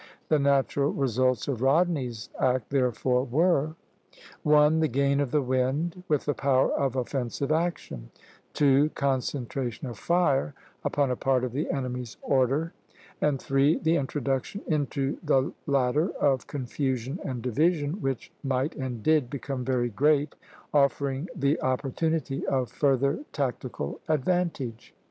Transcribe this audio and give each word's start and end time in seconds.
The 0.29 0.39
natural 0.39 0.89
results 0.91 1.47
of 1.47 1.61
Rodney's 1.61 2.31
act, 2.39 2.71
therefore, 2.71 3.23
were: 3.23 3.75
(1) 4.41 4.79
The 4.79 4.87
gain 4.87 5.19
of 5.19 5.29
the 5.29 5.43
wind, 5.43 6.01
with 6.07 6.25
the 6.25 6.33
power 6.33 6.71
of 6.73 6.95
offensive 6.95 7.51
action; 7.51 8.09
(2) 8.53 8.89
Concentration 8.95 9.87
of 9.87 9.99
fire 9.99 10.55
upon 10.83 11.11
a 11.11 11.15
part 11.15 11.43
of 11.43 11.51
the 11.51 11.69
enemy's 11.69 12.17
order; 12.23 12.73
and 13.21 13.39
(3) 13.39 13.77
The 13.77 13.95
introduction 13.97 14.61
into 14.65 15.19
the 15.23 15.53
latter 15.67 16.09
of 16.13 16.47
confusion 16.47 17.19
and 17.23 17.43
division, 17.43 18.01
which 18.01 18.31
might, 18.43 18.75
and 18.75 19.03
did, 19.03 19.29
become 19.29 19.63
very 19.63 19.89
great, 19.89 20.33
offering 20.73 21.29
the 21.35 21.61
opportunity 21.61 22.43
of 22.47 22.71
further 22.71 23.19
tactical 23.33 23.99
advantage. 24.09 24.95